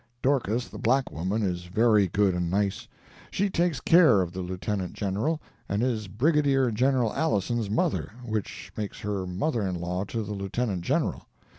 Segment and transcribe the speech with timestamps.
[0.23, 2.87] Dorcas, the black woman, is very good and nice;
[3.29, 5.39] she takes care of the Lieutenant General,
[5.69, 10.81] and is Brigadier General Alison's mother, which makes her mother in law to the Lieutenant
[10.81, 11.27] General.